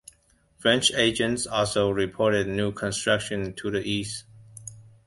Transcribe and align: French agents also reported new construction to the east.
French 0.57 0.91
agents 0.95 1.45
also 1.45 1.91
reported 1.91 2.47
new 2.47 2.71
construction 2.71 3.53
to 3.53 3.69
the 3.69 3.83
east. 3.87 4.23